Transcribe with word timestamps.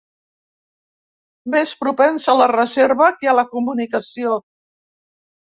Més 1.55 1.73
propens 1.81 2.25
a 2.33 2.35
la 2.39 2.47
reserva 2.53 3.11
que 3.21 3.31
a 3.35 3.37
la 3.41 3.45
comunicació 3.53 4.35